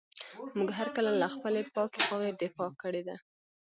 موږ 0.57 0.69
هر 0.77 0.87
کله 0.95 1.11
له 1.21 1.27
خپلي 1.35 1.61
پاکي 1.75 2.01
خاوري 2.07 2.31
دفاع 2.41 2.69
کړې 2.81 3.01
ده. 3.07 3.15